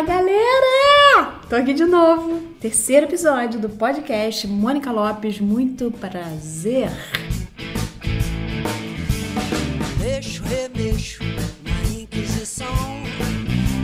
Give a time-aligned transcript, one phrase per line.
[0.00, 1.40] Fala galera!
[1.46, 2.40] Tô aqui de novo.
[2.58, 5.38] Terceiro episódio do podcast Mônica Lopes.
[5.40, 6.90] Muito prazer.
[9.98, 11.22] Mexo, remexo
[11.62, 12.66] na Inquisição.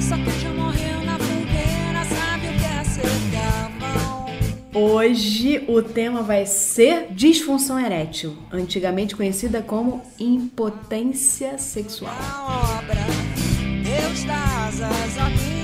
[0.01, 3.03] Só já morreu na fogueira, sabe o que é ser.
[4.75, 12.15] Hoje o tema vai ser disfunção erétil, antigamente conhecida como impotência sexual.
[12.19, 13.05] A obra,
[13.85, 15.56] Deus dá asas minha cobra.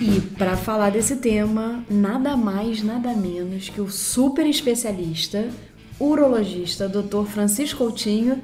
[0.00, 5.48] E para falar desse tema, nada mais, nada menos que o super especialista,
[6.00, 7.24] urologista, Dr.
[7.26, 8.40] Francisco Coutinho,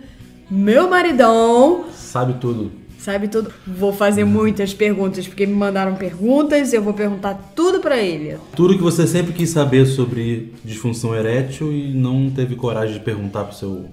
[0.51, 2.71] meu maridão, Sabe tudo.
[2.99, 3.53] sabe tudo.
[3.67, 8.37] Vou fazer muitas perguntas porque me mandaram perguntas, eu vou perguntar tudo para ele.
[8.55, 13.45] Tudo que você sempre quis saber sobre disfunção erétil e não teve coragem de perguntar
[13.45, 13.87] pro seu.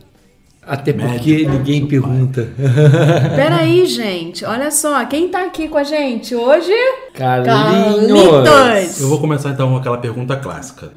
[0.62, 2.48] Até Médico, porque ninguém pergunta.
[3.36, 6.72] Peraí, gente, olha só, quem tá aqui com a gente hoje?
[7.14, 8.48] Carlinhos!
[8.48, 9.02] Carlitos!
[9.02, 10.92] Eu vou começar então com aquela pergunta clássica.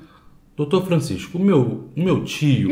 [0.57, 2.71] Doutor Francisco, o meu, o meu tio,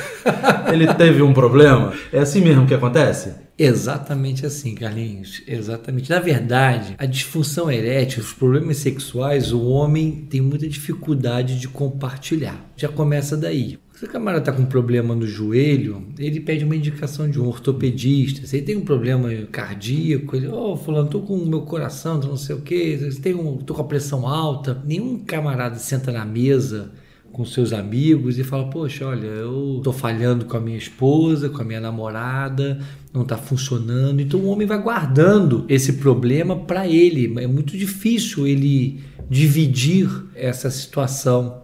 [0.72, 1.92] ele teve um problema?
[2.10, 3.34] É assim mesmo que acontece?
[3.58, 5.42] Exatamente assim, Carlinhos.
[5.46, 6.08] Exatamente.
[6.08, 12.64] Na verdade, a disfunção erétil, os problemas sexuais, o homem tem muita dificuldade de compartilhar.
[12.74, 13.78] Já começa daí.
[14.00, 17.46] Se o camarada está com um problema no joelho, ele pede uma indicação de um
[17.46, 18.46] ortopedista.
[18.46, 22.34] Se ele tem um problema cardíaco, ele, ô, fulano, tô com o meu coração, não
[22.34, 24.82] sei o quê, tem um, tô com a pressão alta.
[24.86, 26.92] Nenhum camarada senta na mesa
[27.30, 31.60] com seus amigos e fala: Poxa, olha, eu tô falhando com a minha esposa, com
[31.60, 32.80] a minha namorada,
[33.12, 34.22] não tá funcionando.
[34.22, 37.38] Então o homem vai guardando esse problema para ele.
[37.38, 41.60] É muito difícil ele dividir essa situação.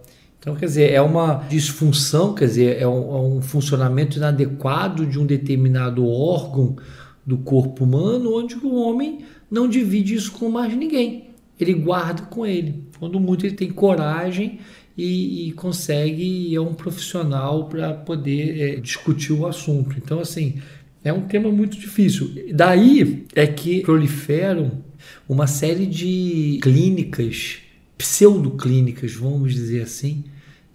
[0.47, 5.19] Então, quer dizer, é uma disfunção, quer dizer, é um, é um funcionamento inadequado de
[5.19, 6.77] um determinado órgão
[7.25, 11.31] do corpo humano, onde o homem não divide isso com mais ninguém.
[11.59, 12.85] Ele guarda com ele.
[12.97, 14.59] Quando muito ele tem coragem
[14.97, 19.97] e, e consegue e é um profissional para poder é, discutir o assunto.
[19.97, 20.61] Então, assim,
[21.03, 22.31] é um tema muito difícil.
[22.53, 24.81] Daí é que proliferam
[25.27, 27.57] uma série de clínicas,
[27.97, 30.23] pseudoclínicas, vamos dizer assim,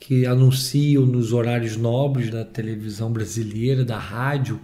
[0.04, 4.58] que anunciam nos horários nobres da televisão brasileira, da rádio,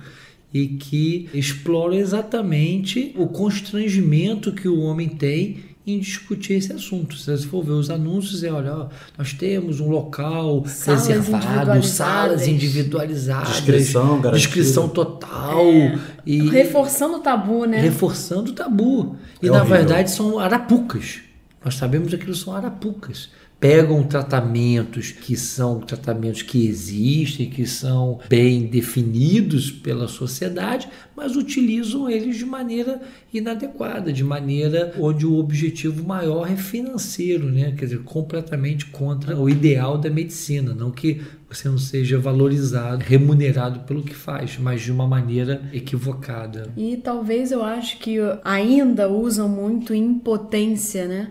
[0.52, 7.16] e que exploram exatamente o constrangimento que o homem tem em discutir esse assunto.
[7.16, 11.44] Se você for ver os anúncios, é olha, ó, nós temos um local Salas reservado,
[11.46, 11.86] individualizadas.
[11.86, 15.98] salas individualizadas, descrição total É.
[16.26, 17.80] e Reforçando o tabu, né?
[17.80, 19.16] reforçando o tabu.
[19.42, 19.76] E É na horrível.
[19.78, 21.20] verdade são arapucas.
[21.64, 23.30] Nós sabemos que aquilo são arapucas.
[23.60, 32.08] Pegam tratamentos que são tratamentos que existem, que são bem definidos pela sociedade, mas utilizam
[32.08, 33.00] eles de maneira
[33.34, 37.74] inadequada, de maneira onde o objetivo maior é financeiro, né?
[37.76, 40.72] quer dizer, completamente contra o ideal da medicina.
[40.72, 46.70] Não que você não seja valorizado, remunerado pelo que faz, mas de uma maneira equivocada.
[46.76, 51.30] E talvez eu acho que ainda usam muito impotência, né?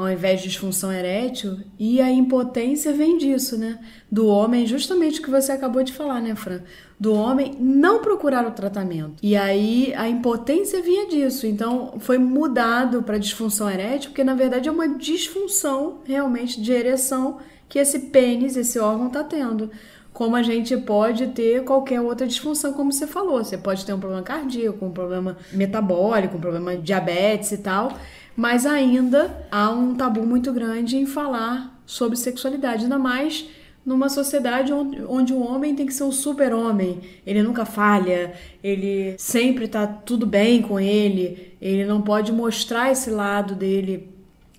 [0.00, 1.58] Ao invés de disfunção erétil.
[1.78, 3.78] E a impotência vem disso, né?
[4.10, 6.62] Do homem, justamente o que você acabou de falar, né, Fran?
[6.98, 9.16] Do homem não procurar o tratamento.
[9.22, 11.46] E aí a impotência vinha disso.
[11.46, 17.36] Então foi mudado para disfunção erétil, porque na verdade é uma disfunção realmente de ereção
[17.68, 19.70] que esse pênis, esse órgão, está tendo
[20.12, 23.42] como a gente pode ter qualquer outra disfunção, como você falou.
[23.44, 27.92] Você pode ter um problema cardíaco, um problema metabólico, um problema de diabetes e tal,
[28.40, 33.46] mas ainda há um tabu muito grande em falar sobre sexualidade, ainda mais
[33.84, 37.02] numa sociedade onde, onde o homem tem que ser um super-homem.
[37.26, 38.32] Ele nunca falha,
[38.64, 44.08] ele sempre tá tudo bem com ele, ele não pode mostrar esse lado dele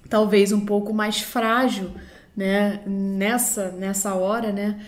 [0.07, 1.89] talvez um pouco mais frágil,
[2.37, 4.79] né, nessa nessa hora, né?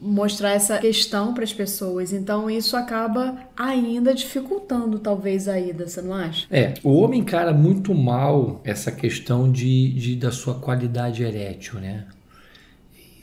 [0.00, 2.12] Mostrar essa questão para as pessoas.
[2.12, 6.46] Então isso acaba ainda dificultando talvez a ida, você não acha?
[6.50, 12.04] É, o homem encara muito mal essa questão de, de- da sua qualidade erétil, né?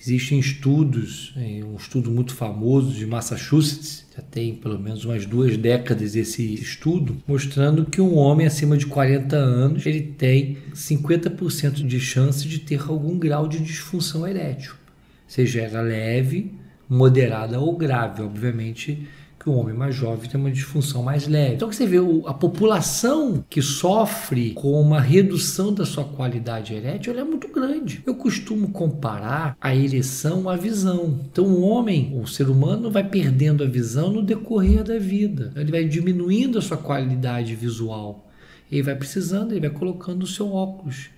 [0.01, 5.57] Existem estudos, eh, um estudo muito famoso de Massachusetts, já tem pelo menos umas duas
[5.57, 11.99] décadas esse estudo, mostrando que um homem acima de 40 anos ele tem 50% de
[11.99, 14.73] chance de ter algum grau de disfunção erétil,
[15.29, 16.51] seja ela leve,
[16.89, 18.23] moderada ou grave.
[18.23, 19.07] Obviamente
[19.39, 21.55] que o homem mais jovem tem uma disfunção mais leve.
[21.55, 27.23] Então você vê a população que sofre com uma redução da sua qualidade erétil é
[27.23, 28.03] muito grande.
[28.05, 31.19] Eu costumo comparar a ereção à visão.
[31.31, 35.53] Então o homem, o ser humano vai perdendo a visão no decorrer da vida.
[35.55, 38.27] Ele vai diminuindo a sua qualidade visual.
[38.69, 41.09] Ele vai precisando, ele vai colocando o seu óculos.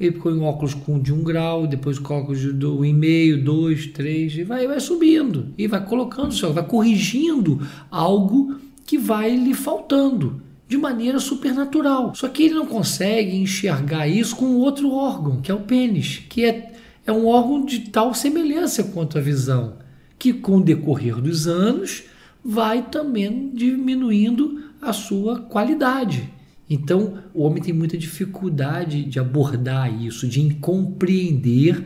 [0.00, 3.42] Ele põe um óculos com de um grau, depois coloca de do um e meio,
[3.42, 5.52] dois, três, e vai, vai subindo.
[5.58, 8.56] E vai colocando, vai corrigindo algo
[8.86, 12.14] que vai lhe faltando de maneira supernatural.
[12.14, 16.44] Só que ele não consegue enxergar isso com outro órgão, que é o pênis, que
[16.44, 16.72] é,
[17.04, 19.78] é um órgão de tal semelhança quanto a visão,
[20.18, 22.04] que com o decorrer dos anos
[22.44, 26.37] vai também diminuindo a sua qualidade.
[26.70, 31.84] Então, o homem tem muita dificuldade de abordar isso, de compreender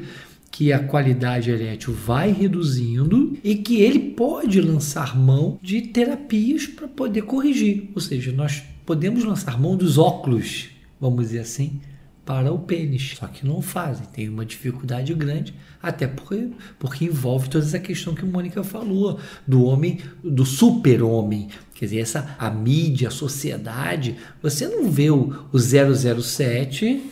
[0.50, 6.86] que a qualidade erétil vai reduzindo e que ele pode lançar mão de terapias para
[6.86, 7.88] poder corrigir.
[7.94, 10.68] Ou seja, nós podemos lançar mão dos óculos,
[11.00, 11.80] vamos dizer assim,
[12.24, 13.16] para o pênis.
[13.18, 16.48] Só que não fazem, tem uma dificuldade grande, até porque,
[16.78, 21.48] porque envolve toda essa questão que a Mônica falou, do homem, do super-homem.
[21.74, 27.02] Quer dizer, essa, a mídia, a sociedade, você não vê o, o 007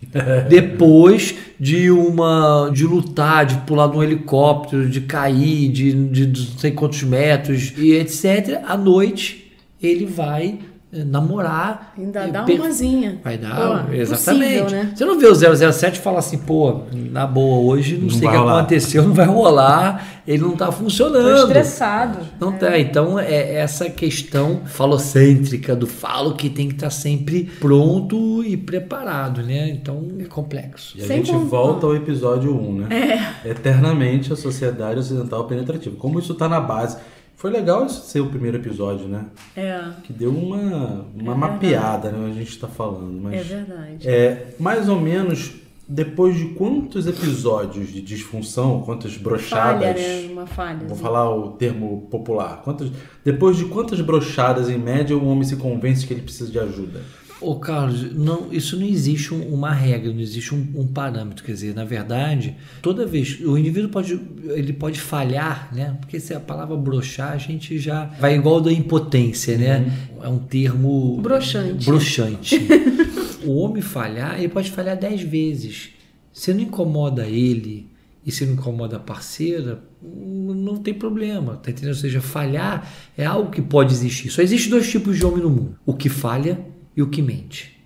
[0.48, 6.58] depois de uma de lutar, de pular de um helicóptero, de cair de, de não
[6.58, 8.62] sei quantos metros e etc.
[8.64, 10.58] À noite ele vai
[10.90, 11.92] namorar.
[11.98, 13.20] Ainda eh, dá per- umazinha.
[13.22, 14.62] Vai dar, Pô, exatamente.
[14.62, 14.92] possível, né?
[14.94, 15.34] Você não vê o
[15.72, 18.58] 007 e fala assim, pô, na boa, hoje não, Não sei o que rolar.
[18.58, 21.38] aconteceu, não vai rolar, ele não tá Tô funcionando.
[21.42, 22.18] estressado.
[22.40, 22.78] Não tá.
[22.78, 29.42] Então é essa questão falocêntrica do falo que tem que estar sempre pronto e preparado,
[29.42, 29.68] né?
[29.68, 30.96] Então é complexo.
[30.98, 31.44] E a Sem gente contar.
[31.46, 33.34] volta ao episódio 1, né?
[33.44, 35.96] Eternamente a sociedade ocidental penetrativa.
[35.96, 36.96] Como isso tá na base.
[37.38, 39.26] Foi legal isso ser o primeiro episódio, né?
[39.56, 42.30] É, Que deu uma, uma mapeada, né?
[42.32, 43.20] A gente tá falando.
[43.22, 44.08] Mas é verdade.
[44.08, 45.52] É, mais ou menos
[45.86, 50.02] depois de quantos episódios de disfunção, quantas brochadas.
[50.02, 50.28] Falha, né?
[50.32, 50.86] Uma falha.
[50.86, 52.60] Vou falar o termo popular.
[52.62, 52.90] Quantas,
[53.24, 57.02] depois de quantas brochadas, em média, o homem se convence que ele precisa de ajuda?
[57.40, 61.44] Ô Carlos, não, isso não existe um- uma regra, não existe um, um parâmetro.
[61.44, 64.20] Quer dizer, na verdade, toda vez o indivíduo pode,
[64.56, 65.96] ele pode falhar, né?
[66.00, 69.86] Porque se a palavra brochar, a gente já vai igual da impotência, né?
[70.20, 71.86] É um termo Broxante.
[71.86, 72.56] broxante.
[73.46, 75.90] o homem falhar, ele pode falhar dez vezes.
[76.32, 77.88] Se não incomoda ele
[78.26, 81.94] e se não incomoda a parceira, não tem problema, tá entendendo?
[81.94, 84.28] Ou seja, falhar é algo que pode existir.
[84.30, 86.58] Só existem dois tipos de homem no mundo: o que falha
[86.98, 87.78] e o que mente.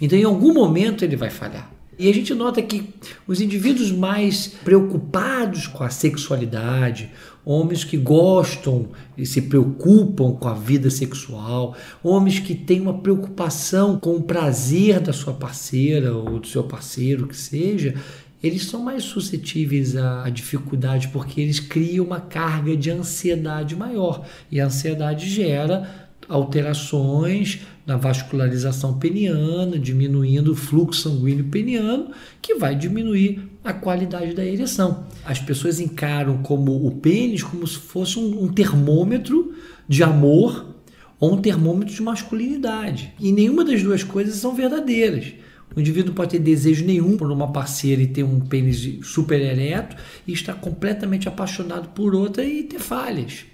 [0.00, 1.68] Então, em algum momento, ele vai falhar.
[1.98, 2.90] E a gente nota que
[3.26, 7.10] os indivíduos mais preocupados com a sexualidade,
[7.44, 13.98] homens que gostam e se preocupam com a vida sexual, homens que têm uma preocupação
[13.98, 17.96] com o prazer da sua parceira ou do seu parceiro, que seja,
[18.40, 24.24] eles são mais suscetíveis à dificuldade porque eles criam uma carga de ansiedade maior.
[24.50, 32.74] E a ansiedade gera alterações na vascularização peniana, diminuindo o fluxo sanguíneo peniano, que vai
[32.74, 35.04] diminuir a qualidade da ereção.
[35.24, 39.52] As pessoas encaram como o pênis como se fosse um, um termômetro
[39.86, 40.74] de amor
[41.20, 43.12] ou um termômetro de masculinidade.
[43.20, 45.34] E nenhuma das duas coisas são verdadeiras.
[45.76, 49.96] O indivíduo pode ter desejo nenhum por uma parceira e ter um pênis super ereto
[50.26, 53.44] e estar completamente apaixonado por outra e ter falhas.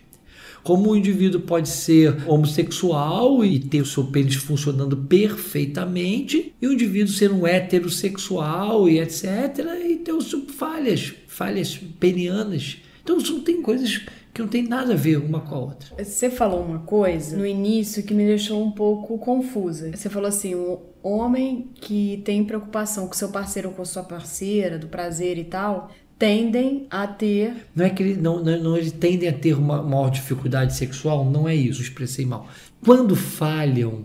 [0.69, 6.75] Como o indivíduo pode ser homossexual e ter o seu pênis funcionando perfeitamente, e o
[6.75, 9.25] indivíduo ser um heterossexual e etc.,
[9.89, 12.83] e ter o seu falhas, falhas penianas.
[13.03, 14.03] Então, isso não tem coisas
[14.35, 16.05] que não tem nada a ver uma com a outra.
[16.05, 19.91] Você falou uma coisa no início que me deixou um pouco confusa.
[19.97, 24.79] Você falou assim, um homem que tem preocupação com seu parceiro ou com sua parceira,
[24.79, 28.93] do prazer e tal, tendem a ter Não é que ele, não, não, não, eles
[28.93, 32.49] tendem a ter uma maior dificuldade sexual, não é isso, expressei mal.
[32.85, 34.05] Quando falham,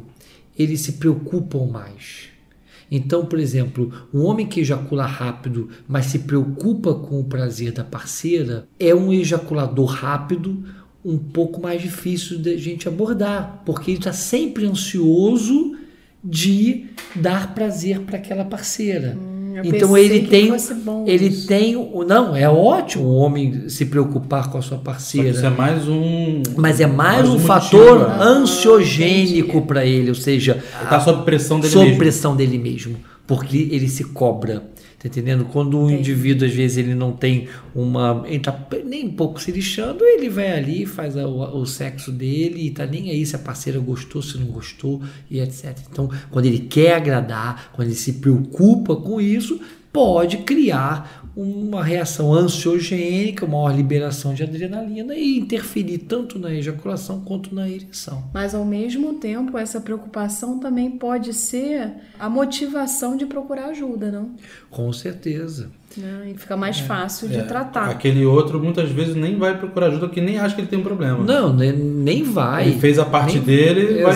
[0.57, 2.29] eles se preocupam mais.
[2.91, 7.83] Então, por exemplo, um homem que ejacula rápido, mas se preocupa com o prazer da
[7.83, 10.63] parceira, é um ejaculador rápido
[11.03, 15.75] um pouco mais difícil da gente abordar, porque ele está sempre ansioso
[16.23, 19.17] de dar prazer para aquela parceira.
[19.17, 19.32] eu
[19.69, 21.47] então pensei ele que tem, fosse bom ele isso.
[21.47, 25.29] tem, o- não, é ótimo o homem se preocupar com a sua parceira.
[25.29, 26.41] isso é mais um.
[26.57, 28.17] Mas é mais, um, motivo, fator né?
[28.21, 31.97] ansiogênico para ele, ou seja, Ele tá sob pressão dele sob mesmo.
[31.97, 32.95] pressão dele mesmo,
[33.27, 34.63] porque ele se cobra.
[35.03, 35.43] Tá entendendo?
[35.45, 36.11] Quando um Entendi.
[36.11, 38.23] indivíduo, às vezes, ele não tem uma.
[38.25, 42.09] Ele tá nem um pouco se lixando, ele vai ali, faz a- o, o sexo
[42.09, 45.77] dele e tá nem aí se a parceira gostou, se não gostou e etc.
[45.91, 49.59] Então, quando ele quer agradar, quando ele se preocupa com isso,
[49.93, 57.53] pode criar uma reação ansiogênica, maior liberação de adrenalina e interferir tanto na ejaculação quanto
[57.55, 58.23] na ereção.
[58.33, 64.31] Mas ao mesmo tempo, essa preocupação também pode ser a motivação de procurar ajuda, não?
[64.69, 65.69] Com certeza.
[65.97, 66.31] Né?
[66.33, 67.89] E fica mais fácil de É, tratar.
[67.89, 70.83] Aquele outro muitas vezes nem vai procurar ajuda porque nem acha que ele tem um
[70.83, 71.23] problema.
[71.23, 72.67] Não, ne- nem vai.
[72.67, 74.15] Ele fez a parte Nem- dele, vai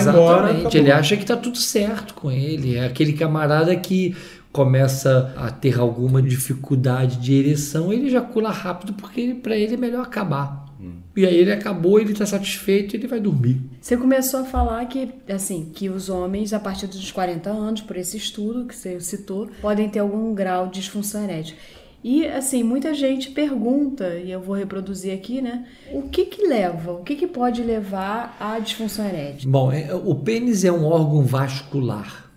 [0.50, 0.60] Exatamente.
[0.66, 0.80] acabou.
[0.80, 2.76] Ele acha que tá tudo certo com ele.
[2.76, 4.16] É aquele camarada que
[4.58, 10.02] começa a ter alguma dificuldade de ereção, ele ejacula rápido porque para ele é melhor
[10.02, 10.66] acabar.
[10.80, 10.94] Hum.
[11.16, 13.60] E aí ele acabou, ele está satisfeito, ele vai dormir.
[13.80, 17.96] Você começou a falar que, assim, que os homens, a partir dos 40 anos, por
[17.96, 21.54] esse estudo que você citou, podem ter algum grau de disfunção erétil.
[22.02, 25.66] E, assim, muita gente pergunta, e eu vou reproduzir aqui, né?
[25.92, 29.48] O que que leva, o que que pode levar à disfunção erétil?
[29.48, 32.27] Bom, é- o pênis é um órgão vascular.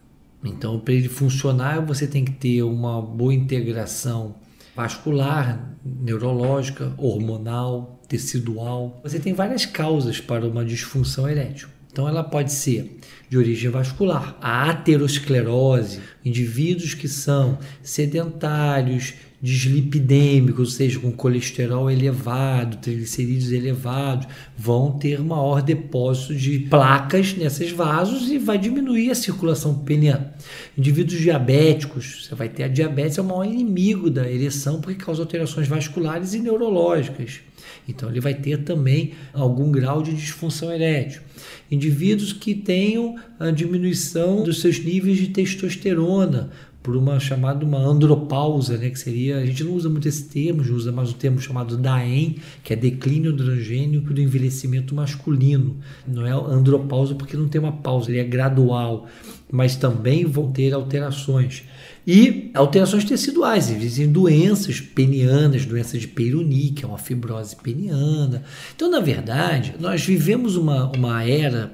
[0.44, 4.36] Então, para ele funcionar, você tem que ter uma boa integração
[4.76, 9.00] vascular, neurológica, hormonal, tecidual.
[9.04, 11.68] Você tem várias causas para uma disfunção erétil.
[11.92, 20.66] Então, ela pode ser de origem vascular, a aterosclerose, indivíduos que são sedentários, dislipidêmicos, ou
[20.66, 28.38] seja, com colesterol elevado, triglicerídeos elevados, vão ter maior depósito de placas nesses vasos e
[28.38, 30.34] vai diminuir a circulação peniana.
[30.78, 35.24] Indivíduos diabéticos, você vai ter a diabetes, é o maior inimigo da ereção porque causa
[35.24, 37.40] alterações vasculares e neurológicas.
[37.88, 41.22] Então ele vai ter também algum grau de disfunção erétil.
[41.70, 46.52] Indivíduos que tenham a diminuição dos seus níveis de testosterona
[46.84, 50.62] por uma chamada uma andropausa, né, que seria, a gente não usa muito esse termo,
[50.62, 55.78] a gente usa mais o termo chamado DAEM, que é declínio androgênico do envelhecimento masculino.
[56.08, 59.08] Não é andropausa porque não tem uma pausa, ele é gradual,
[59.52, 61.64] mas também vão ter alterações.
[62.06, 68.44] E alterações teciduais, existem doenças penianas, doenças de Peyronie, que é uma fibrose peniana.
[68.76, 71.74] Então, na verdade, nós vivemos uma, uma era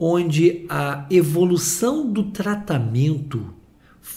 [0.00, 3.57] onde a evolução do tratamento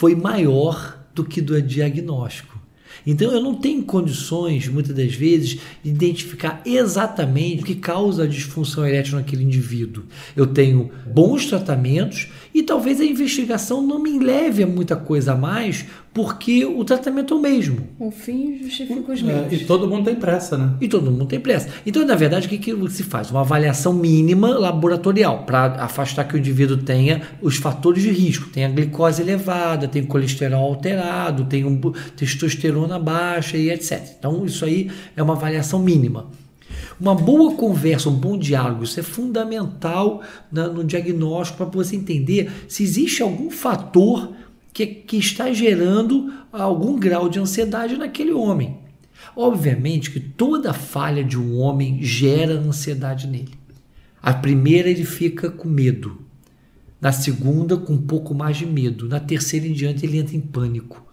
[0.01, 2.60] foi maior do que do diagnóstico.
[3.05, 8.27] Então eu não tenho condições, muitas das vezes, de identificar exatamente o que causa a
[8.27, 10.05] disfunção erétil naquele indivíduo.
[10.36, 15.36] Eu tenho bons tratamentos e talvez a investigação não me leve a muita coisa a
[15.36, 17.88] mais, porque o tratamento é o mesmo.
[17.98, 19.53] O fim justifica os É, meios.
[19.62, 20.74] e todo mundo tem pressa, né?
[20.81, 21.70] E todo mundo tem pressa.
[21.86, 23.31] Então, na verdade, o que, que se faz?
[23.31, 28.50] Uma avaliação mínima laboratorial para afastar que o indivíduo tenha os fatores de risco.
[28.50, 31.79] Tem a glicose elevada, tem o colesterol alterado, tem um
[32.15, 34.01] testosterona baixa e etc.
[34.20, 36.25] Então, isso aí é uma avaliação mínima.
[37.01, 42.51] Uma boa conversa, um bom diálogo, isso é fundamental na- no diagnóstico para você entender
[42.67, 44.31] se existe algum fator
[44.72, 48.77] que, que está gerando algum grau de ansiedade naquele homem.
[49.36, 53.55] Obviamente que toda falha de um homem gera ansiedade nele.
[54.22, 56.20] A primeira ele fica com medo.
[57.00, 59.08] Na segunda, com um pouco mais de medo.
[59.10, 61.03] Na terceira em diante, ele entra em pânico.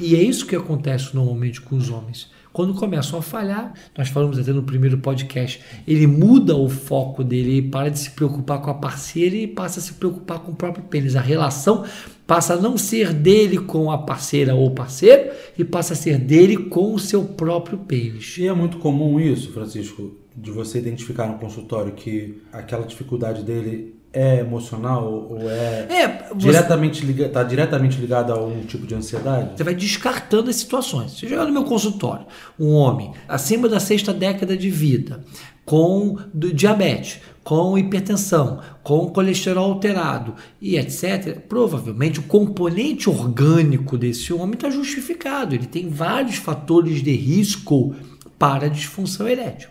[0.00, 2.30] E é isso que acontece normalmente com os homens.
[2.58, 7.58] Quando começam a falhar, nós falamos até no primeiro podcast, ele muda o foco dele,
[7.58, 10.56] ele para de se preocupar com a parceira e passa a se preocupar com o
[10.56, 11.14] próprio pênis.
[11.14, 11.84] A relação
[12.26, 16.56] passa a não ser dele com a parceira ou parceiro e passa a ser dele
[16.64, 18.36] com o seu próprio pênis.
[18.38, 23.94] E é muito comum isso, Francisco, de você identificar no consultório que aquela dificuldade dele
[24.12, 28.94] é emocional ou é, É, você- diretamente liga, tá diretamente ligado a algum tipo de
[28.94, 29.50] ansiedade?
[29.56, 31.12] Você vai descartando as situações.
[31.12, 32.26] Se chegar no meu consultório,
[32.58, 35.24] um homem acima da sexta década de vida,
[35.64, 36.16] com
[36.54, 44.70] diabetes, com hipertensão, com colesterol alterado e etc., provavelmente o componente orgânico desse homem está
[44.70, 45.54] justificado.
[45.54, 47.94] Ele tem vários fatores de risco
[48.38, 49.68] para a disfunção erétil.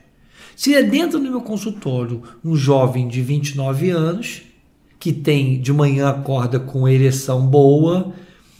[0.58, 4.42] Se é dentro do meu consultório um jovem de 29 anos,
[4.98, 8.12] que tem de manhã acorda com ereção boa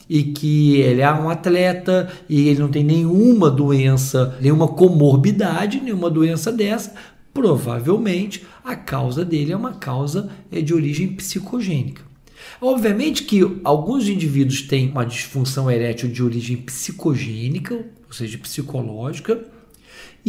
[0.08, 6.08] e que ele é um atleta e ele não tem nenhuma doença, nenhuma comorbidade, nenhuma
[6.08, 6.94] doença dessa,
[7.34, 12.04] provavelmente a causa dele é uma causa eh, de origem psicogênica.
[12.62, 17.74] Obviamente que alguns indivíduos têm uma disfunção erétil de origem psicogênica,
[18.06, 19.57] ou seja, psicológica,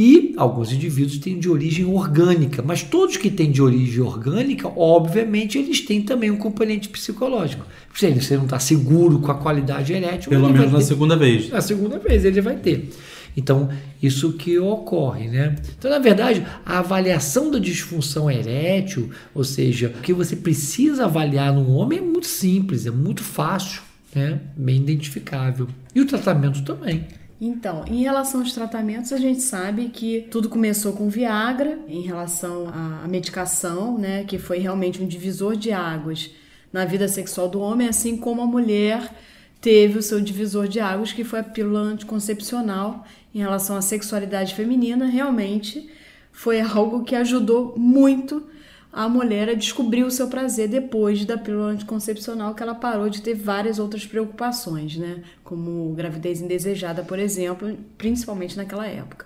[0.01, 5.59] e alguns indivíduos têm de origem orgânica, mas todos que têm de origem orgânica, obviamente,
[5.59, 7.67] eles têm também um componente psicológico.
[7.93, 11.53] Se você não está seguro com a qualidade erétil, Pelo menos na ter- segunda vez.
[11.53, 12.91] a segunda vez ele vai ter.
[13.37, 13.69] Então,
[14.01, 15.57] isso que ocorre, né?
[15.77, 21.53] Então, na verdade, a avaliação da disfunção erétil, ou seja, o que você precisa avaliar
[21.53, 23.83] num homem é muito simples, é muito fácil.
[24.15, 25.69] é bem identificável.
[25.95, 27.05] E o tratamento também.
[27.41, 32.69] Então, em relação aos tratamentos, a gente sabe que tudo começou com Viagra, em relação
[32.69, 36.31] à medicação, né, que foi realmente um divisor de águas
[36.73, 39.15] na vida sexual do homem, assim como a mulher
[39.61, 43.05] teve o seu divisor de águas, que foi a pílula anticoncepcional
[43.35, 45.89] em relação à sexualidade feminina, realmente
[46.33, 48.45] foi algo que ajudou muito
[48.99, 53.23] a mulher a descobrir o seu prazer depois da pílula anticoncepcional, que ela parou de
[53.23, 55.23] ter várias outras preocupações, né?
[55.45, 59.25] Como gravidez indesejada, por exemplo, principalmente naquela época.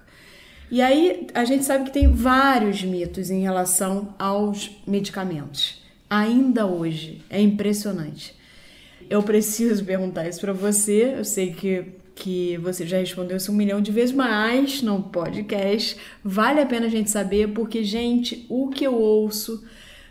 [0.70, 5.82] E aí a gente sabe que tem vários mitos em relação aos medicamentos.
[6.10, 7.24] Ainda hoje.
[7.30, 8.34] É impressionante.
[9.08, 11.14] Eu preciso perguntar isso para você.
[11.16, 15.96] Eu sei que que você já respondeu isso um milhão de vezes, mas no podcast
[16.22, 19.64] vale a pena a gente saber, porque, gente, o que eu ouço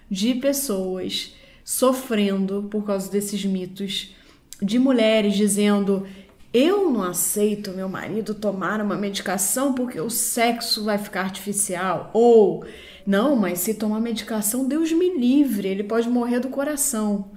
[0.10, 4.14] de pessoas sofrendo por causa desses mitos,
[4.62, 6.06] de mulheres dizendo.
[6.54, 12.12] Eu não aceito meu marido tomar uma medicação porque o sexo vai ficar artificial.
[12.14, 12.66] Ou,
[13.08, 17.32] não, mas se tomar medicação, Deus me livre, ele pode morrer do coração.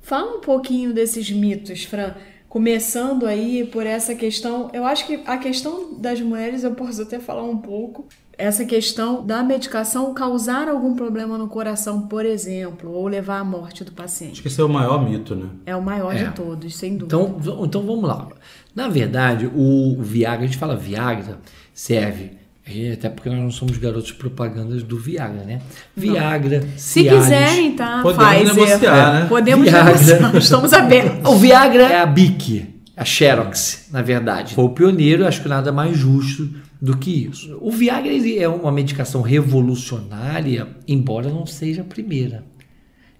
[0.00, 2.14] Fala um pouquinho desses mitos, Fran
[2.50, 4.68] começando aí por essa questão.
[4.74, 8.06] Eu acho que a questão das mulheres, eu posso até falar um pouco.
[8.36, 13.84] Essa questão da medicação causar algum problema no coração, por exemplo, ou levar à morte
[13.84, 14.32] do paciente.
[14.32, 15.48] Acho que esse é o maior mito, né?
[15.64, 16.24] É o maior É.
[16.24, 17.16] de todos, sem dúvida.
[17.16, 18.28] Então, então vamos lá.
[18.74, 21.38] Na verdade, o Viagra, a gente fala Viagra,
[21.72, 22.39] serve.
[22.72, 25.60] E Até porque nós não somos garotos propagandas do Viagra, né?
[25.96, 27.22] Viagra, Se Cialis.
[27.24, 28.00] quiserem, tá?
[28.02, 28.54] Podemos Pfizer.
[28.54, 29.26] negociar, né?
[29.28, 29.92] Podemos Viagra.
[29.92, 30.36] negociar.
[30.38, 31.30] Estamos abertos.
[31.30, 34.54] O Viagra é a Bic, a Xerox, na verdade.
[34.54, 36.48] Foi o pioneiro, acho que nada mais justo
[36.80, 37.58] do que isso.
[37.60, 42.44] O Viagra é uma medicação revolucionária, embora não seja a primeira.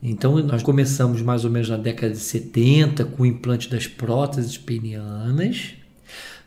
[0.02, 4.56] Então, nós começamos mais ou menos na década de 70 com o implante das próteses
[4.56, 5.72] penianas.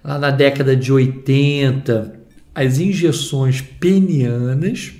[0.04, 2.20] Lá na década de 80,
[2.54, 4.94] as injeções penianas.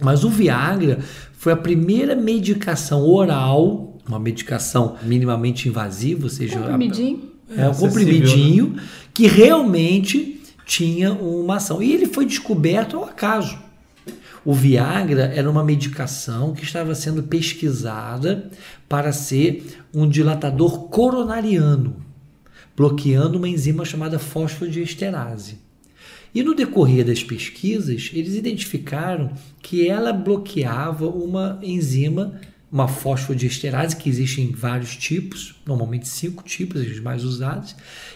[0.00, 0.98] Mas o Viagra
[1.32, 7.30] foi a primeira medicação oral, uma medicação minimamente invasiva, ou seja, Comprimidinho.
[7.56, 8.76] é um Acessível, comprimidinho
[9.12, 11.82] que realmente tinha uma ação.
[11.82, 13.58] E ele foi descoberto ao acaso.
[14.44, 18.50] O Viagra era uma medicação que estava sendo pesquisada
[18.88, 21.96] para ser um dilatador coronariano,
[22.74, 25.58] bloqueando uma enzima chamada fosfodiesterase.
[26.34, 32.40] E no decorrer das pesquisas, eles identificaram que ela bloqueava uma enzima,
[32.70, 37.74] uma fosfodiesterase, que existe em vários tipos, normalmente cinco tipos, os mais usados,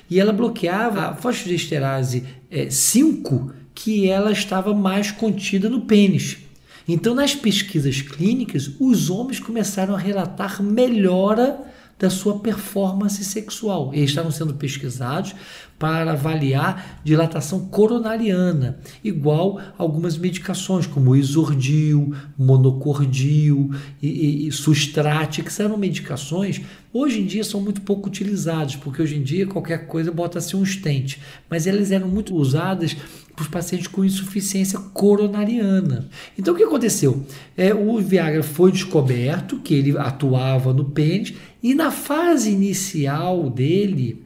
[0.09, 6.39] e ela bloqueava a fosfodiesterase eh, 5, que ela estava mais contida no pênis.
[6.87, 13.91] Então, nas pesquisas clínicas, os homens começaram a relatar melhora da sua performance sexual.
[13.95, 15.35] Eles estavam sendo pesquisados
[15.79, 25.63] para avaliar dilatação coronariana, igual algumas medicações como isordil, monocordil e, e, e sustrate, que
[25.63, 26.61] eram medicações
[26.95, 30.65] hoje em dia são muito pouco utilizadas, porque hoje em dia qualquer coisa bota-se um
[30.65, 31.19] stent,
[31.51, 32.97] mas elas eram muito usadas
[33.35, 36.09] para os pacientes com insuficiência coronariana.
[36.39, 37.27] Então o que aconteceu?
[37.57, 44.23] É, o Viagra foi descoberto que ele atuava no pênis e na fase inicial dele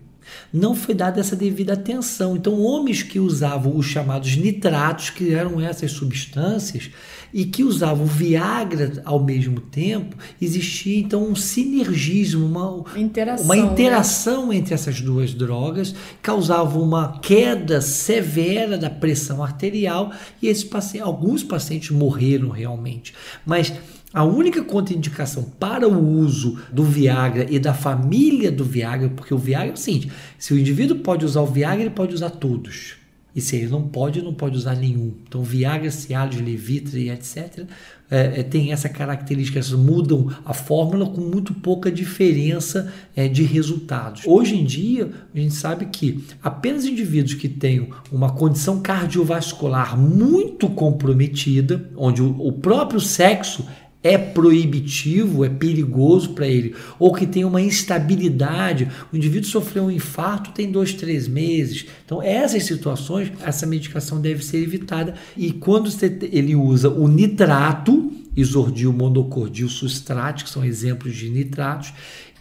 [0.53, 2.37] não foi dada essa devida atenção.
[2.37, 6.91] Então, homens que usavam os chamados nitratos, que eram essas substâncias,
[7.33, 13.63] e que usavam Viagra ao mesmo tempo, existia então um sinergismo, uma Interação, uma né?
[13.63, 20.11] interação entre essas duas drogas, causava uma queda severa da pressão arterial
[20.43, 23.15] e esses pacientes, alguns pacientes morreram realmente.
[23.45, 23.73] Mas
[24.13, 29.39] a única contraindicação para o uso do Viagra e da família do Viagra, porque o
[29.39, 32.97] Viagra é o seguinte: se o indivíduo pode usar o Viagra, ele pode usar todos.
[33.37, 35.13] E se ele não pode, não pode usar nenhum.
[35.29, 37.67] Então, Viagra, Cialis, Levitra e etc.
[38.11, 43.45] é, é, tem essa característica, elas mudam a fórmula com muito pouca diferença é, de
[43.45, 44.23] resultados.
[44.27, 50.69] Hoje em dia, a gente sabe que apenas indivíduos que tenham uma condição cardiovascular muito
[50.71, 53.65] comprometida, onde o, o próprio sexo
[54.09, 59.91] é proibitivo, é perigoso para ele, ou que tem uma instabilidade, o indivíduo sofreu um
[59.91, 61.87] infarto tem dois, três meses.
[62.05, 65.15] Então, essas situações, essa medicação deve ser evitada.
[65.37, 65.91] E quando
[66.33, 71.93] ele usa o nitrato, isordil, monocordil, sustrate, que são exemplos de nitratos,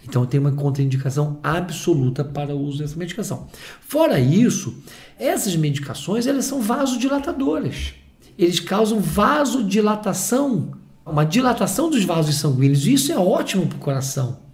[0.08, 3.46] então tem uma contraindicação absoluta para o uso dessa medicação.
[3.80, 4.74] Fora isso,
[5.18, 7.92] essas medicações elas são vasodilatadoras.
[8.38, 10.77] Eles causam vasodilatação,
[11.10, 12.86] uma dilatação dos vasos sanguíneos.
[12.86, 14.48] E isso é ótimo para o coração.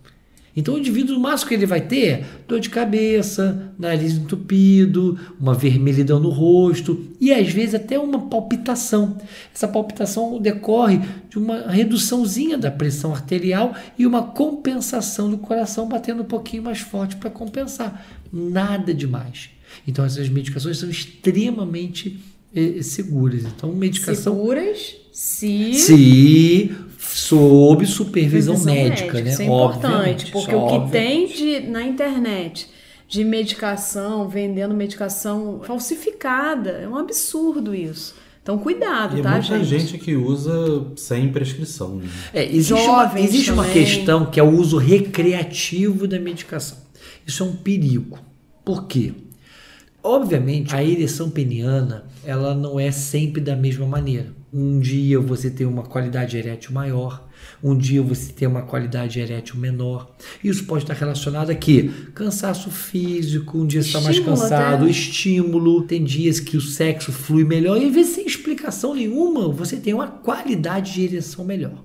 [0.56, 5.18] Então o indivíduo, o máximo que ele vai ter é dor de cabeça, nariz entupido,
[5.40, 9.18] uma vermelhidão no rosto e às vezes até uma palpitação.
[9.52, 16.22] Essa palpitação decorre de uma reduçãozinha da pressão arterial e uma compensação do coração batendo
[16.22, 18.06] um pouquinho mais forte para compensar.
[18.32, 19.50] Nada demais.
[19.88, 22.20] Então essas medicações são extremamente
[22.54, 23.44] eh, seguras.
[23.44, 29.30] Então medicação Seguras se se sob supervisão Supervisão médica, né?
[29.30, 32.68] Isso é Obviamente, importante, porque isso o que tem de, na internet
[33.06, 38.16] de medicação, vendendo medicação falsificada, é um absurdo isso.
[38.42, 39.86] Então, cuidado, E é tá, muita gente?
[39.92, 41.96] gente que usa sem prescrição.
[41.96, 42.08] Né?
[42.32, 46.78] É, existe uma, existe uma questão que é o uso recreativo da medicação.
[47.24, 48.18] Isso é um perigo.
[48.64, 49.12] Por quê?
[50.02, 54.26] Obviamente, a ereção peniana ela não é sempre da mesma maneira.
[54.56, 57.26] Um dia você tem uma qualidade erétil maior,
[57.60, 60.14] um dia você tem uma qualidade erétil menor.
[60.44, 61.90] Isso pode estar relacionado a quê?
[62.14, 64.90] Cansaço físico, um dia você está mais cansado, até.
[64.92, 65.82] estímulo.
[65.82, 69.92] Tem dias que o sexo flui melhor e às vezes sem explicação nenhuma você tem
[69.92, 71.82] uma qualidade de ereção melhor.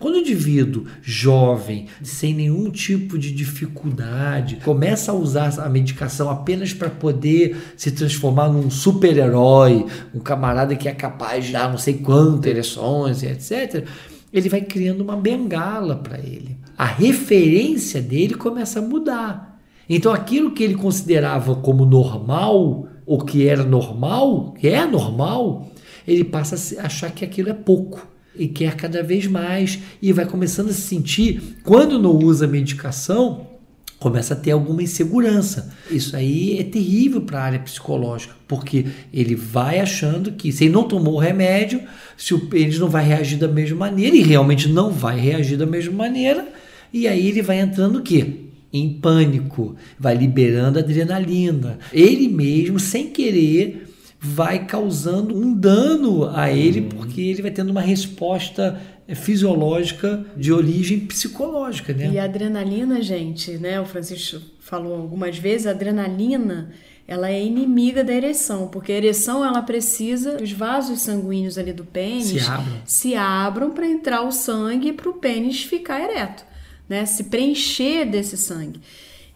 [0.00, 6.72] Quando o indivíduo jovem, sem nenhum tipo de dificuldade, começa a usar a medicação apenas
[6.72, 9.84] para poder se transformar num super-herói,
[10.14, 13.84] um camarada que é capaz de dar não sei quantas ereções, etc.,
[14.32, 16.56] ele vai criando uma bengala para ele.
[16.78, 19.60] A referência dele começa a mudar.
[19.86, 25.68] Então aquilo que ele considerava como normal, ou que era normal, que é normal,
[26.08, 28.08] ele passa a achar que aquilo é pouco
[28.40, 33.46] e quer cada vez mais e vai começando a se sentir, quando não usa medicação,
[33.98, 35.74] começa a ter alguma insegurança.
[35.90, 40.72] Isso aí é terrível para a área psicológica, porque ele vai achando que se ele
[40.72, 41.82] não tomou o remédio,
[42.16, 45.66] se o pênis não vai reagir da mesma maneira, e realmente não vai reagir da
[45.66, 46.48] mesma maneira,
[46.90, 48.46] e aí ele vai entrando o quê?
[48.72, 51.78] Em pânico, vai liberando adrenalina.
[51.92, 53.89] Ele mesmo, sem querer,
[54.20, 58.78] vai causando um dano a ele, porque ele vai tendo uma resposta
[59.08, 62.10] eh, fisiológica de origem psicológica, né?
[62.12, 63.80] E a adrenalina, gente, né?
[63.80, 66.70] O Francisco falou algumas vezes, a adrenalina
[67.08, 71.72] ela é inimiga da ereção, porque a ereção ela precisa que os vasos sanguíneos ali
[71.72, 72.82] do pênis Se abram.
[72.84, 76.44] se abram para entrar o sangue para o pênis ficar ereto,
[76.88, 77.06] né?
[77.06, 78.80] Se preencher desse sangue.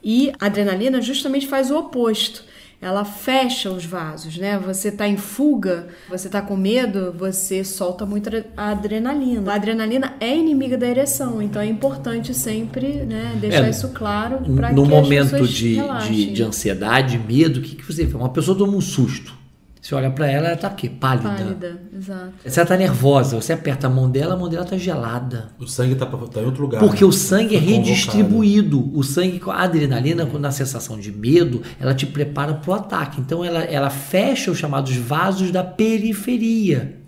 [0.03, 2.44] E a adrenalina justamente faz o oposto.
[2.85, 4.59] Ela fecha os vasos, né?
[4.59, 9.53] Você tá em fuga, você tá com medo, você solta muito a adrenalina.
[9.53, 14.38] A adrenalina é inimiga da ereção, então é importante sempre, né, deixar É, isso claro
[14.55, 18.14] para que no momento de, de, de ansiedade, medo, o que, que você vê?
[18.14, 19.43] Uma pessoa toma um susto.
[19.85, 21.29] Você olha para ela, ela tá aqui, pálida.
[21.29, 22.33] Pálida, exato.
[22.47, 25.51] Se ela tá nervosa, você aperta a mão dela, a mão dela tá gelada.
[25.61, 26.81] O sangue tá, tá em outro lugar.
[26.81, 27.07] Porque né?
[27.07, 27.87] o sangue é convocado.
[27.87, 28.99] redistribuído.
[28.99, 33.20] O sangue, a adrenalina, quando na sensação de medo, ela te prepara para o ataque.
[33.20, 37.04] Então ela, ela fecha os chamados vasos da periferia.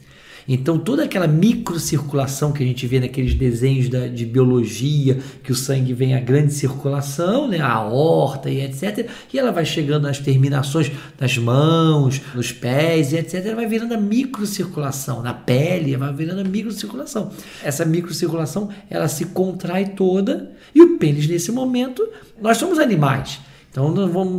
[0.48, 5.54] Então toda aquela microcirculação que a gente vê naqueles desenhos da- de biologia, que o
[5.54, 9.08] sangue vem a grande circulação, né, a aorta e etc.
[9.32, 13.54] E ela vai chegando nas terminações das mãos, nos pés e etc.
[13.54, 17.30] Vai virando a microcirculação na pele, vai virando a microcirculação.
[17.62, 22.06] Essa microcirculação ela se contrai toda e o pênis nesse momento,
[22.40, 23.40] nós somos animais.
[23.76, 23.92] Então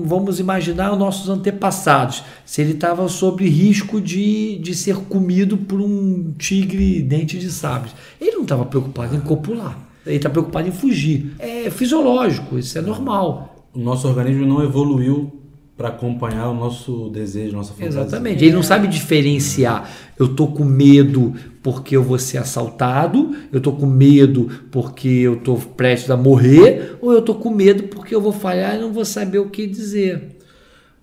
[0.04, 5.80] vamos imaginar os nossos antepassados, se ele estava sob risco de, de ser comido por
[5.80, 7.91] um tigre dente de sabre.
[8.19, 11.36] Ele não estava preocupado em copular, ele está preocupado em fugir.
[11.38, 13.69] É fisiológico, isso é normal.
[13.76, 15.32] O nosso organismo não evoluiu
[15.78, 18.02] para acompanhar o nosso desejo, nossa fantasia.
[18.02, 18.44] Exatamente.
[18.44, 19.88] Ele não sabe diferenciar.
[20.18, 25.40] Eu tô com medo porque eu vou ser assaltado, eu tô com medo porque eu
[25.40, 28.92] tô prestes a morrer, ou eu tô com medo porque eu vou falhar e não
[28.92, 30.38] vou saber o que dizer.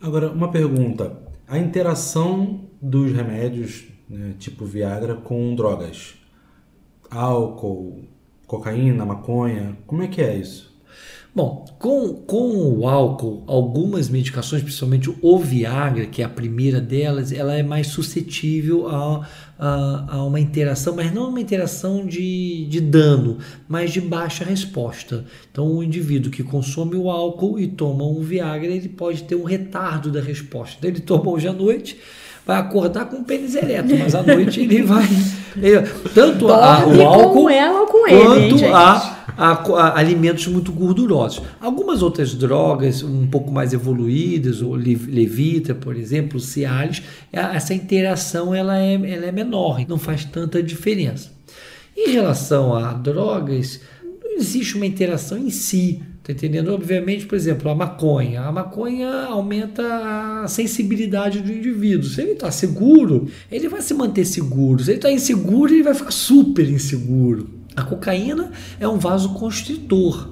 [0.02, 1.16] Agora, uma pergunta.
[1.46, 6.14] A interação dos remédios, né, tipo Viagra, com drogas?
[7.08, 8.08] Álcool,
[8.44, 10.73] cocaína, maconha, como é que é isso?
[11.34, 17.32] Bom, com, com o álcool, algumas medicações, principalmente o Viagra, que é a primeira delas,
[17.32, 19.26] ela é mais suscetível a,
[19.58, 25.24] a, a uma interação, mas não uma interação de, de dano, mas de baixa resposta.
[25.50, 29.42] Então, o indivíduo que consome o álcool e toma um Viagra, ele pode ter um
[29.44, 30.76] retardo da resposta.
[30.78, 31.98] Então, ele toma hoje à noite,
[32.46, 35.08] vai acordar com o pênis ereto, mas à noite ele vai.
[35.60, 35.82] ele-
[36.14, 38.72] tanto a, o álcool com ela ou com ele, hein, quanto gente?
[38.72, 41.42] a a, a alimentos muito gordurosos.
[41.60, 47.38] Algumas outras drogas um pouco mais evoluídas, o lev- levitra, por exemplo, o Cialis, é-
[47.56, 51.32] essa interação ela é, ela é menor, não faz tanta diferença.
[51.96, 53.80] Em relação a drogas,
[54.36, 56.02] existe uma interação em si.
[56.24, 56.72] Tá entendendo?
[56.72, 58.40] Obviamente, por exemplo, a maconha.
[58.40, 59.82] A maconha aumenta
[60.42, 62.08] a sensibilidade do indivíduo.
[62.08, 64.82] Se ele está seguro, ele vai se manter seguro.
[64.82, 67.50] Se ele está inseguro, ele vai ficar super inseguro.
[67.76, 70.30] A cocaína é um vasoconstritor.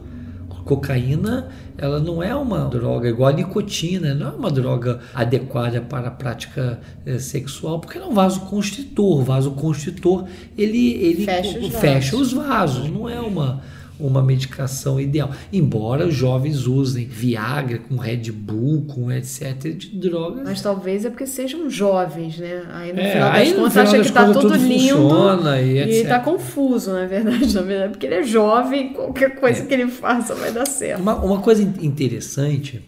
[0.51, 5.81] A cocaína ela não é uma droga igual a nicotina, não é uma droga adequada
[5.81, 9.21] para a prática eh, sexual, porque é um vasoconstritor.
[9.21, 10.27] O vasoconstritor
[10.57, 12.21] ele, ele Fecha os fecha vasos.
[12.21, 13.61] os vasos, não é uma
[14.07, 15.31] uma medicação ideal.
[15.53, 19.59] Embora os jovens usem Viagra com Red Bull, com etc.
[19.77, 20.43] de drogas.
[20.45, 22.65] Mas talvez é porque sejam jovens, né?
[22.73, 25.61] Aí no É, final das contas acha das que tá contas tudo, tudo lindo funciona
[25.61, 26.09] e e ele etc.
[26.09, 29.35] tá confuso, na verdade, na verdade, porque ele é jovem, qualquer É.
[29.37, 31.01] coisa que ele faça vai dar certo.
[31.01, 32.81] Uma, uma coisa in- interessante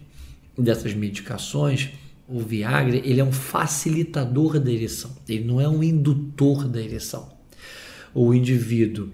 [0.57, 1.89] dessas medicações,
[2.27, 5.11] o Viagra, ele é um facilitador da ereção.
[5.29, 7.27] Ele não é um indutor da ereção.
[8.13, 9.09] O indivíduo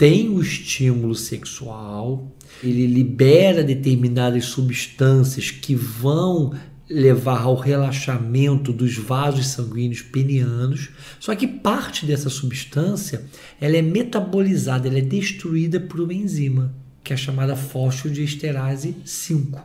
[0.00, 2.34] tem o estímulo sexual,
[2.64, 6.54] ele libera determinadas substâncias que vão
[6.88, 10.88] levar ao relaxamento dos vasos sanguíneos penianos,
[11.20, 13.26] só que parte dessa substância
[13.60, 19.60] ela é metabolizada, ela é destruída por uma enzima, que é chamada fosfodiesterase 5.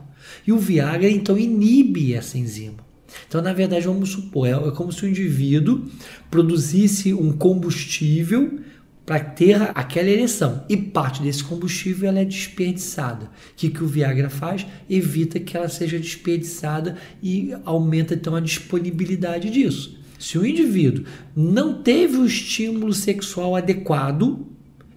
[0.46, 2.84] E o Viagra então inibe essa enzima.
[3.26, 5.86] Então, na verdade, vamos supor, é é como se o indivíduo
[6.30, 8.66] produzisse um combustível
[9.06, 10.64] para ter aquela ereção.
[10.68, 13.26] E parte desse combustível ela é desperdiçada.
[13.26, 14.66] O que, que o Viagra faz?
[14.90, 19.96] Evita que ela seja desperdiçada e aumenta então a disponibilidade disso.
[20.18, 21.04] Se o indivíduo
[21.36, 24.44] não teve o estímulo sexual adequado,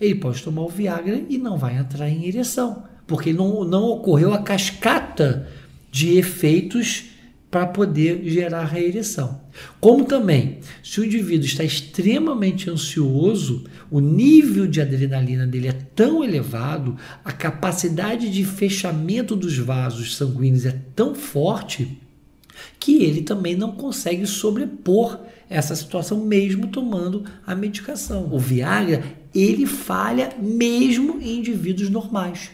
[0.01, 4.33] ele pode tomar o Viagra e não vai entrar em ereção, porque não, não ocorreu
[4.33, 5.47] a cascata
[5.91, 7.08] de efeitos
[7.49, 9.41] para poder gerar a ereção.
[9.79, 16.23] Como também, se o indivíduo está extremamente ansioso, o nível de adrenalina dele é tão
[16.23, 21.97] elevado, a capacidade de fechamento dos vasos sanguíneos é tão forte
[22.79, 28.29] que ele também não consegue sobrepor essa situação mesmo tomando a medicação.
[28.31, 32.51] O Viagra, ele falha mesmo em indivíduos normais.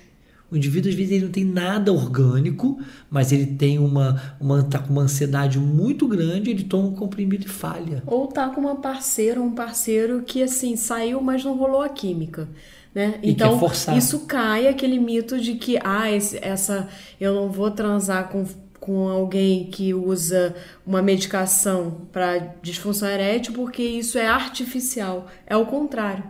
[0.51, 2.79] O indivíduo, às vezes, ele não tem nada orgânico,
[3.09, 7.45] mas ele tem uma, uma, tá com uma ansiedade muito grande, ele toma um comprimido
[7.45, 8.03] e falha.
[8.05, 12.47] Ou tá com uma parceira um parceiro que assim saiu, mas não rolou a química.
[12.93, 13.19] Né?
[13.23, 13.59] Então,
[13.97, 16.87] isso cai aquele mito de que ah, esse- essa
[17.19, 18.45] eu não vou transar com,
[18.79, 20.55] com alguém que usa
[20.85, 25.27] uma medicação para disfunção erétil porque isso é artificial.
[25.45, 26.23] É o contrário.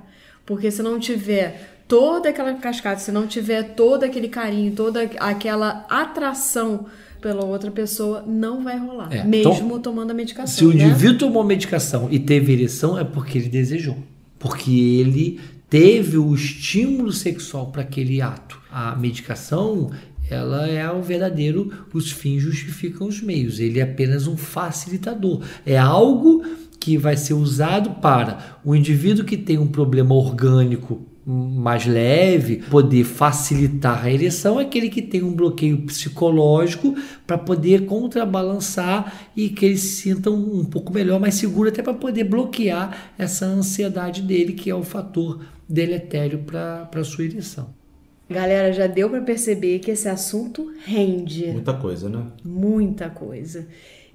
[0.45, 5.85] Porque se não tiver toda aquela cascata, se não tiver todo aquele carinho, toda aquela
[5.89, 6.85] atração
[7.21, 9.11] pela outra pessoa, não vai rolar.
[9.11, 10.55] É, mesmo então, tomando a medicação.
[10.55, 10.85] Se o né?
[10.85, 13.97] indivíduo tomou medicação e teve ereção, é porque ele desejou.
[14.37, 18.61] Porque ele teve o estímulo sexual para aquele ato.
[18.71, 19.89] A medicação,
[20.29, 23.59] ela é o verdadeiro, os fins justificam os meios.
[23.59, 25.41] Ele é apenas um facilitador.
[25.65, 26.43] É algo
[26.85, 33.03] que vai ser usado para o indivíduo que tem um problema orgânico mais leve, poder
[33.03, 36.93] facilitar a ereção, é aquele que tem um bloqueio psicológico
[37.25, 41.81] para poder contrabalançar e que ele se sinta um, um pouco melhor, mais seguro, até
[41.81, 47.73] para poder bloquear essa ansiedade dele, que é o fator deletério para a sua ereção.
[48.29, 52.27] Galera, já deu pra perceber que esse assunto rende Muita coisa, né?
[52.43, 53.67] muita coisa.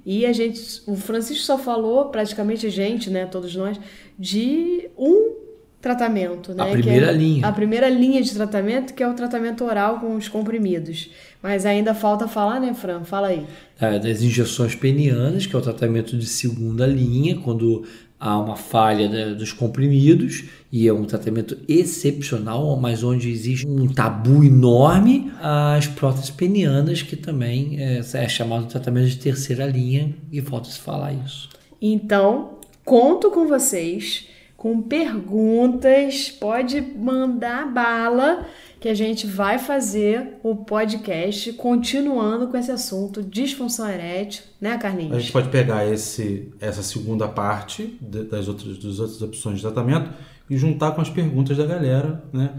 [0.05, 3.79] E a gente, o Francisco só falou, praticamente a gente, né, todos nós,
[4.19, 5.35] de um
[5.81, 6.63] tratamento, né?
[6.63, 7.47] A primeira é linha.
[7.47, 11.11] A primeira linha de tratamento, que é o tratamento oral com os comprimidos.
[11.43, 13.03] Mas ainda falta falar, né, Fran?
[13.05, 13.47] Fala aí.
[13.81, 17.85] É, das injeções penianas, que é o tratamento de segunda linha, quando
[18.19, 23.89] há uma falha né, dos comprimidos, e é um tratamento excepcional, mas onde existe um
[23.89, 30.15] tabu enorme, as próteses penianas, que também é, é chamado de tratamento de terceira linha,
[30.31, 31.49] e falta se falar isso.
[31.83, 38.47] Então, conto com vocês, com perguntas, pode mandar bala
[38.79, 45.17] que a gente vai fazer o podcast continuando com esse assunto disfunção erétil, né, Carlinhos?
[45.17, 50.11] A gente pode pegar esse, essa segunda parte das outras, das outras opções de tratamento
[50.51, 52.51] e juntar com as perguntas da galera, né?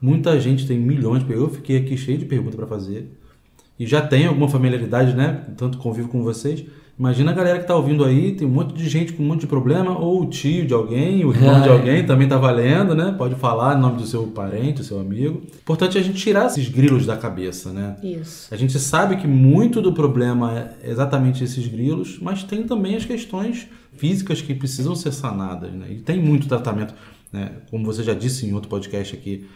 [0.00, 1.52] Muita gente tem milhões de perguntas.
[1.52, 3.12] Eu fiquei aqui cheio de perguntas para fazer.
[3.78, 5.44] E já tem alguma familiaridade, né?
[5.56, 6.64] Tanto convivo com vocês.
[7.00, 9.40] Imagina a galera que tá ouvindo aí, tem um monte de gente com um monte
[9.40, 11.72] de problema, ou o tio de alguém, o irmão de é.
[11.72, 13.14] alguém também tá valendo, né?
[13.16, 15.40] Pode falar em nome do seu parente, do seu amigo.
[15.62, 17.96] Importante é a gente tirar esses grilos da cabeça, né?
[18.02, 18.52] Isso.
[18.52, 23.06] A gente sabe que muito do problema é exatamente esses grilos, mas tem também as
[23.06, 25.86] questões físicas que precisam ser sanadas, né?
[25.88, 26.92] E tem muito tratamento,
[27.32, 27.62] né?
[27.70, 29.48] Como você já disse em outro podcast aqui,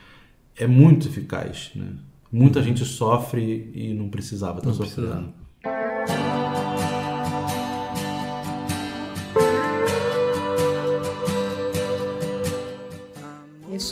[0.56, 1.88] é muito eficaz, né?
[2.30, 5.08] Muita gente sofre e não precisava estar Não sofrendo.
[5.08, 5.34] precisava.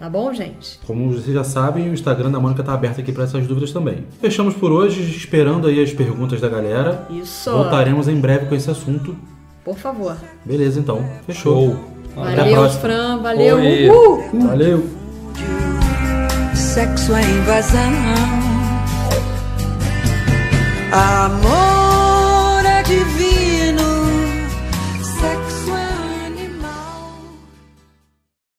[0.00, 0.80] Tá bom, gente?
[0.86, 4.06] Como vocês já sabem, o Instagram da Mônica tá aberto aqui para essas dúvidas também.
[4.18, 7.06] Fechamos por hoje, esperando aí as perguntas da galera.
[7.10, 7.50] Isso.
[7.50, 9.14] Voltaremos em breve com esse assunto.
[9.62, 10.16] Por favor.
[10.42, 11.04] Beleza, então.
[11.26, 11.76] Fechou.
[11.76, 11.80] Show.
[12.16, 12.80] Até a Valeu, próxima.
[12.80, 13.18] Fran.
[13.18, 13.56] Valeu.
[13.56, 13.88] Oi.
[13.90, 14.40] Uhul.
[14.46, 14.86] Valeu.
[16.54, 17.92] Sexo é invasão.
[20.92, 21.79] Amor